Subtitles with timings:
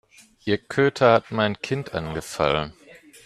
[0.45, 2.73] Ihr Köter hat mein Kind angefallen.